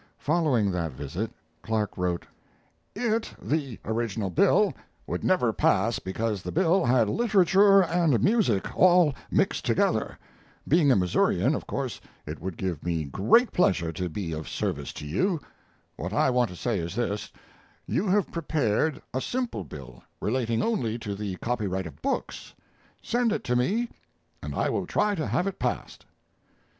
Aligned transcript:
Following 0.17 0.71
that 0.71 0.93
visit, 0.93 1.29
Clark 1.61 1.95
wrote:... 1.95 2.25
It 2.95 3.35
[the 3.39 3.77
original 3.85 4.31
bill] 4.31 4.73
would 5.05 5.23
never 5.23 5.53
pass 5.53 5.99
because 5.99 6.41
the 6.41 6.51
bill 6.51 6.83
had 6.85 7.07
literature 7.07 7.83
and 7.83 8.19
music 8.23 8.65
all 8.75 9.13
mixed 9.29 9.63
together. 9.63 10.17
Being 10.67 10.91
a 10.91 10.95
Missourian 10.95 11.53
of 11.53 11.67
course 11.67 12.01
it 12.25 12.41
would 12.41 12.57
give 12.57 12.83
me 12.83 13.03
great 13.03 13.51
pleasure 13.51 13.91
to 13.91 14.09
be 14.09 14.31
of 14.31 14.49
service 14.49 14.91
to 14.93 15.05
you. 15.05 15.39
What 15.97 16.13
I 16.13 16.31
want 16.31 16.49
to 16.49 16.55
say 16.55 16.79
is 16.79 16.95
this: 16.95 17.29
you 17.85 18.07
have 18.07 18.31
prepared 18.31 19.03
a 19.13 19.21
simple 19.21 19.63
bill 19.63 20.01
relating 20.19 20.63
only 20.63 20.97
to 20.97 21.13
the 21.13 21.35
copyright 21.35 21.85
of 21.85 22.01
books; 22.01 22.55
send 23.03 23.31
it 23.31 23.43
to 23.43 23.55
me 23.55 23.87
and 24.41 24.55
I 24.55 24.67
will 24.67 24.87
try 24.87 25.13
to 25.13 25.27
have 25.27 25.45
it 25.45 25.59
passed. 25.59 26.07